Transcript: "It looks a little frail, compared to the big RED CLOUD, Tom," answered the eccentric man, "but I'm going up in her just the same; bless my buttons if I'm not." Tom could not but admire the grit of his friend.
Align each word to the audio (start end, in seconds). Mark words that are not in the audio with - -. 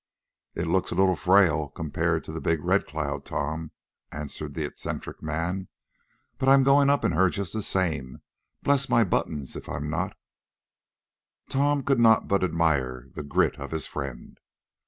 "It 0.55 0.65
looks 0.65 0.89
a 0.89 0.95
little 0.95 1.15
frail, 1.15 1.69
compared 1.69 2.23
to 2.23 2.31
the 2.31 2.41
big 2.41 2.63
RED 2.65 2.87
CLOUD, 2.87 3.23
Tom," 3.23 3.69
answered 4.11 4.55
the 4.55 4.65
eccentric 4.65 5.21
man, 5.21 5.67
"but 6.39 6.49
I'm 6.49 6.63
going 6.63 6.89
up 6.89 7.05
in 7.05 7.11
her 7.11 7.29
just 7.29 7.53
the 7.53 7.61
same; 7.61 8.23
bless 8.63 8.89
my 8.89 9.03
buttons 9.03 9.55
if 9.55 9.69
I'm 9.69 9.91
not." 9.91 10.17
Tom 11.49 11.83
could 11.83 11.99
not 11.99 12.27
but 12.27 12.43
admire 12.43 13.09
the 13.13 13.21
grit 13.21 13.59
of 13.59 13.69
his 13.69 13.85
friend. 13.85 14.39